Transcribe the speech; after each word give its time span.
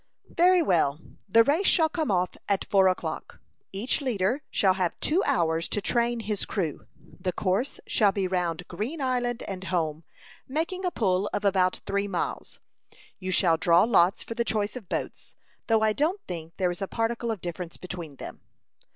"Very 0.35 0.63
well. 0.63 0.99
The 1.29 1.43
race 1.43 1.67
shall 1.67 1.87
come 1.87 2.09
off 2.09 2.35
at 2.49 2.65
four 2.65 2.87
o'clock. 2.87 3.39
Each 3.71 4.01
leader 4.01 4.41
shall 4.49 4.73
have 4.73 4.99
two 4.99 5.23
hours 5.25 5.67
to 5.67 5.79
train 5.79 6.21
his 6.21 6.43
crew. 6.47 6.87
The 7.19 7.31
course 7.31 7.79
shall 7.85 8.11
be 8.11 8.27
round 8.27 8.67
Green 8.67 8.99
Island 8.99 9.43
and 9.43 9.65
home, 9.65 10.03
making 10.47 10.85
a 10.85 10.89
pull 10.89 11.29
of 11.31 11.45
about 11.45 11.81
three 11.85 12.07
miles. 12.07 12.59
You 13.19 13.29
shall 13.29 13.57
draw 13.57 13.83
lots 13.83 14.23
for 14.23 14.33
the 14.33 14.43
choice 14.43 14.75
of 14.75 14.89
boats, 14.89 15.35
though 15.67 15.81
I 15.81 15.93
don't 15.93 16.19
think 16.27 16.57
there 16.57 16.71
is 16.71 16.81
a 16.81 16.87
particle 16.87 17.29
of 17.29 17.39
difference 17.41 17.77
between 17.77 18.15
them." 18.15 18.41